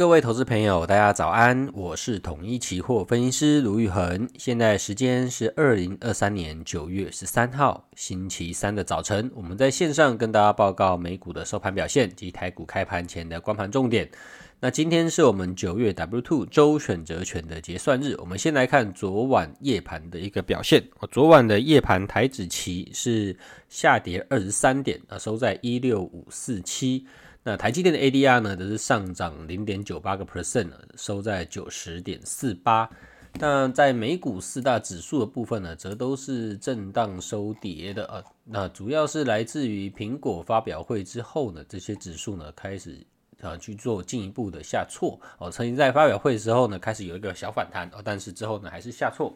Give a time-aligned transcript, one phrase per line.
[0.00, 4.26] 各位投资朋友，大家早安，我是统一期货分析师卢昱衡。
[4.38, 14.10] 现在时间是二零二三年九月十三号星期三的早晨，我们在线上跟大家报告美股的收盘表现及台股开盘前的光盘重点。
[14.58, 20.82] 那今天是我们九月 W Two 周选择权的结算日，我们先来看昨晚夜盘的一个表现。
[21.10, 23.36] 昨晚的夜盘台指期是
[23.68, 27.06] 下跌二十三点，啊，收在一六五四七。
[27.42, 32.88] 那台积电的 ADR 呢，则是上涨零点九八个 percent，收在九十点四八。
[33.34, 38.22] 那在美股四大指数的部分呢，则都是震荡收跌的啊。
[38.44, 42.98] 那主要是来自于苹果发表会之后呢，这些指数呢开始
[43.40, 45.50] 啊去做进一步的下挫哦。
[45.50, 49.32] 曾经在发表会的时候呢，开始有一个小反弹哦，但是之后呢还是下挫。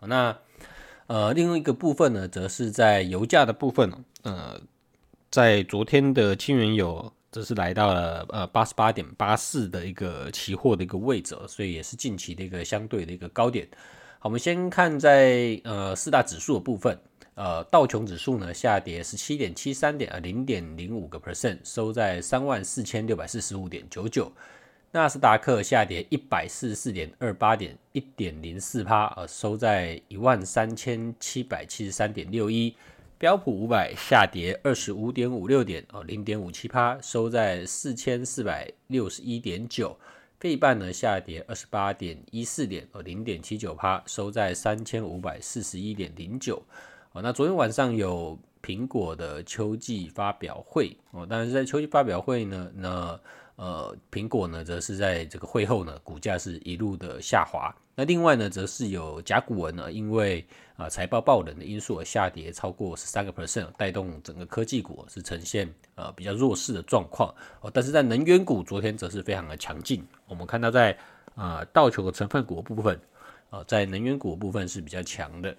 [0.00, 0.36] 那
[1.06, 3.90] 呃，另外一个部分呢，则是在油价的部分，
[4.22, 4.60] 呃。
[5.36, 13.68] 在昨天的清源油则是来到了呃八十八点八四的一个期货的一个位置，所以也是近期的一个相对的一个高点。
[14.18, 16.98] 好，我们先看在呃四大指数的部分，
[17.34, 24.32] 呃道琼指数呢下跌十七点七三点啊零点零五个 percent，收在三万四千六百四十五点九九。
[24.90, 32.74] 纳斯达克下跌一百四十四点二八点一点零四趴啊，收在一万三千七百七十三点六一。
[33.18, 39.96] 标普五百下跌二十五点五六点哦，零点五七趴，收在四千四百六十一点九。
[40.38, 46.62] 费半呢下跌二十八点一四点哦，零点七九趴，收在三千五百四十一点零九。
[47.12, 53.18] 哦，那昨天晚上有苹果的秋季发表会哦，但是在秋季发表会呢，那
[53.56, 57.74] 呃苹果呢则是在这个会后呢，股价是一路的下滑。
[57.98, 67.70] 那另外呢，则是有甲骨文呢，因为啊财报爆冷的因素而下跌超过十三个 percent，带动整个科技股是呈现呃比较弱势的状况哦。
[67.72, 70.94] 但是在能源股昨天则是非常的强劲，我们看到在
[71.34, 73.00] 啊道球的成分股部分
[73.48, 75.56] 啊，在能源股部分是比较强的。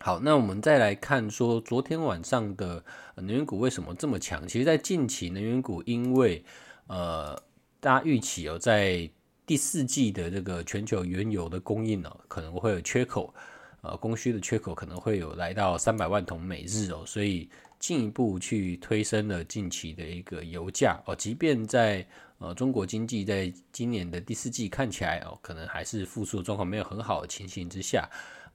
[0.00, 2.84] 好，那我们再来看说昨天晚上的
[3.14, 4.46] 能源股为什么这么强？
[4.46, 6.44] 其实，在近期能源股因为
[6.88, 7.40] 呃
[7.80, 9.08] 大家预期哦在
[9.46, 13.32] 第四季的这个全球原油的供应呢，可能会有缺口，
[13.80, 17.48] 呃，供需的缺口可能会有来到三百万桶每日哦，所以
[17.78, 21.16] 进一步去推升了近期的一个油价哦。
[21.16, 22.06] 即便在
[22.38, 28.06] 呃中国经济在今年的第四季看起来哦，可能还是复苏状况没有很好的情形之下。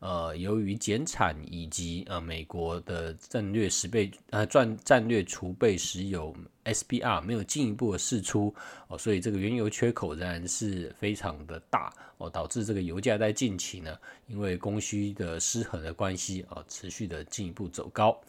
[0.03, 8.53] 呃，由于减产以及呃美国的战略十倍呃战战略储备石油 SPR 没有进一步的释出
[8.89, 13.97] 哦，所以这个原油缺口仍然是非常的大哦，导致这个油价在近期呢，
[14.27, 18.19] 因为供需的失衡的关系啊，持续的进一步走高。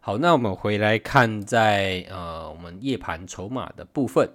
[0.00, 4.26] 好，那我们回来看在呃我们夜盘筹码的部分。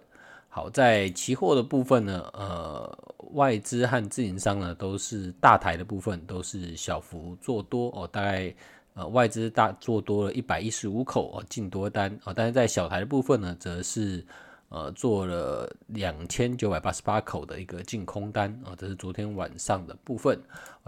[0.57, 2.97] 好，在期货的部分呢，呃，
[3.33, 8.51] 外资和自营商呢都是大台的部分都是小幅做多哦，大概
[8.95, 14.25] 呃外资大做多了一百一十五口哦，净多单哦，但是在小台的部分呢，则是
[14.69, 20.41] 呃做了两千九百八十八口的一个净空单啊，这是昨天晚上的部分，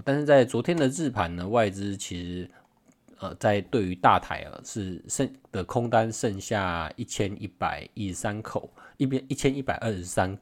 [0.03, 2.49] 但是在昨天的日盘呢，外资其实。
[3.19, 10.37] 呃，在对于大台啊，是剩的空单剩下一千一百一十三口，一边一千一百二十三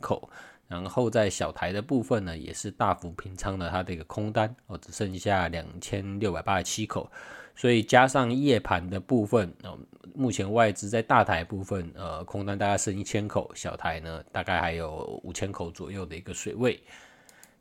[0.00, 0.30] 口，
[0.68, 7.10] 然后在小台的部分呢，也是大幅平仓了它的一个空单哦，只剩下两千六百八十七口，
[7.56, 9.76] 所以加上夜盘的部分，呃，
[10.14, 16.80] 目前外资在大台部分，呃，空单大概剩一千口，小台呢大概还有五千口左右的一个水位。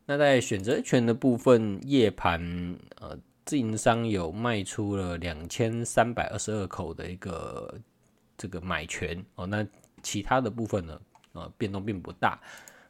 [0.06, 3.18] 那在选择权的部分，夜盘呃。
[3.44, 7.74] 自营商有卖出了两千三百二十二口的一个
[8.38, 9.66] 这个买权哦，那
[10.04, 11.00] 其他的部分呢，
[11.34, 12.40] 呃，变动并不大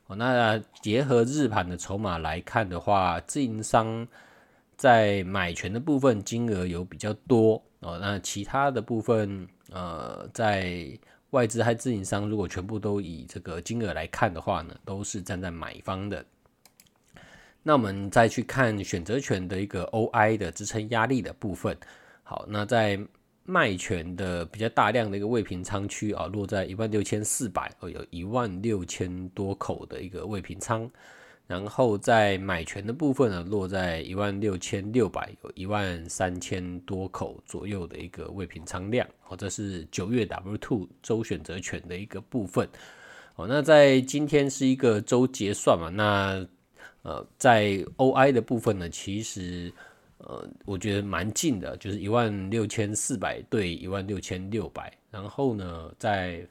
[0.08, 0.16] 哦。
[0.16, 4.08] 那结合日盘的筹码来看的话，自营商
[4.76, 10.88] 在买权的部分金额有比较多哦，那其他的部分呃，在
[11.32, 16.26] 外资和自营商如果全部都以这个金额来看的话呢，都是站在买方的。
[17.64, 21.78] 那我们再去看选择权的一个 OI 的支撑压力的部分。
[22.24, 23.00] 好，那在
[23.44, 30.90] 卖权的比较大量的一个未平仓区啊，落在一万六千四百哦，有一万六千多口的一个未平仓。
[31.46, 39.08] 然后在买权的部分呢，落在一万六千六百，有一万三千多口左右的一个未平仓量。
[39.28, 42.68] 哦，这是九月 W2 周选择权的一个部分。
[43.36, 46.48] 哦，那在今天是一个周结算嘛，那。
[47.04, 49.72] 呃，在 OI 的部分呢，其实
[50.20, 54.92] 呃，我觉得蛮近的，就是一万六千四百对一万六千六百。
[55.10, 56.48] 然后呢，在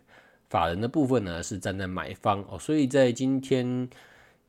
[0.48, 3.88] 法人的部分呢是站在买方哦，所以在今天，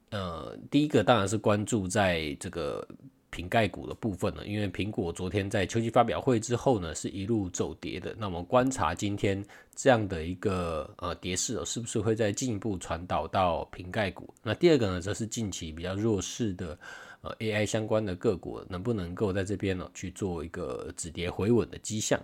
[0.10, 2.86] 呃，第一个当然是关注在这个
[3.32, 9.44] 瓶盖股的部分呢，因为苹果昨天在秋季发表会之后呢是一路走跌的，那么观察今天
[9.76, 14.32] 这样的一个呃跌势哦，是不是会再进一步传导到瓶盖股？
[14.44, 16.78] 那第二个呢，则是近期比较弱势的
[17.22, 22.20] 呃 AI 相关的个股能不能够在这边呢去做一个止跌回稳的迹象？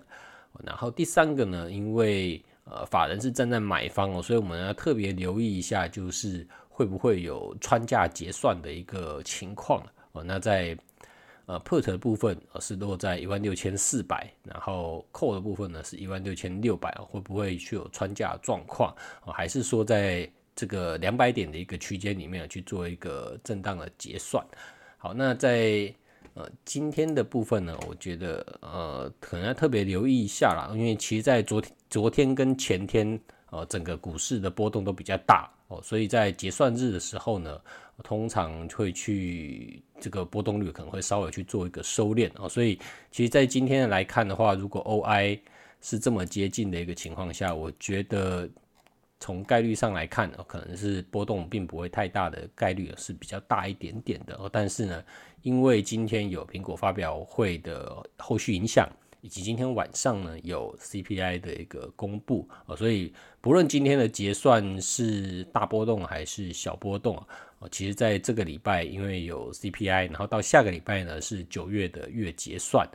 [0.63, 9.81] 然后第三个呢，因为呃，法人是站在买方哦，所以我们要特别留意一下，就是会不会有穿价结算的一个情况
[10.11, 10.21] 哦。
[10.21, 10.77] 那在
[11.47, 18.95] 呃 put 的部分呃是落在一万六千四百，然后 call 的部分呢是一万六千六百，会不会去有穿价状况？
[19.25, 24.45] 还是说在这个两百点的一个区间里面去做一个震荡的结算？
[24.97, 25.91] 好，那在。
[26.33, 37.59] 呃，今天的部分呢，我觉得呃，可能要特别留意一下啦，因为其实，在昨天、昨天跟前天，呃，整个股市的波动都比较大哦，所以在结算日的时候呢，
[38.03, 42.79] 通常会去这个波动率可能会稍微去做一个收敛哦，所以
[43.11, 45.39] 其实，在今天来看的话，如果 OI
[45.81, 48.49] 是这么接近的一个情况下，我觉得
[49.19, 55.03] 从概率上来看，可能是波动并不会太大的概率是比较大一点点的哦，但是呢。
[55.43, 58.89] 因为今天有苹果发表会的后续影响，
[59.21, 72.87] 以及今天晚上呢有 CPI 的一个公布啊，所以不论今天的结算是大波动还是小波动啊，其实在这个礼拜因为有 CPI，然后到下个礼拜呢是九月的月结算，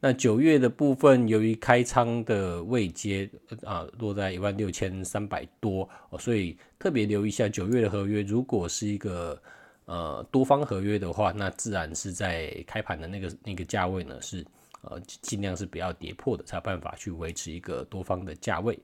[0.00, 3.28] 那九月的部分由于开仓的位阶
[3.64, 5.88] 啊落在一万六千三百多，
[6.18, 9.40] 所以特别留意一下九月的合约，如果是一个。
[9.86, 14.46] 呃，多方合约的话，那自然是在开盘的那个那个价位呢，是
[14.82, 18.78] 呃尽量是不要跌破的，才有办法去维持一个多方的价位。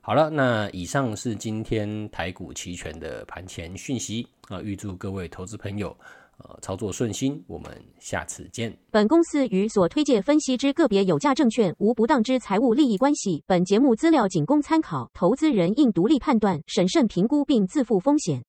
[0.00, 5.96] 好了，那以上是今天台股期权的盘前讯息啊，预祝各位投资朋友
[6.38, 7.70] 呃操作顺心，我们
[8.00, 8.76] 下次见。
[8.90, 18.42] 本公司与所推介分析之个别有价证券无不当之财务利益关系，本节目资料仅供参考，投资人应独立判断、审慎评估并自负风险。